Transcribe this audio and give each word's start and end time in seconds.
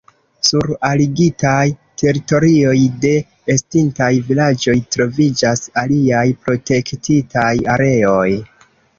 Sur 0.47 0.61
aligitaj 0.87 1.65
teritorioj 2.01 2.79
de 3.03 3.11
estintaj 3.55 4.07
vilaĝoj 4.29 4.75
troviĝas 4.95 5.61
aliaj 5.83 6.23
protektitaj 6.47 7.51
areoj. 7.75 8.27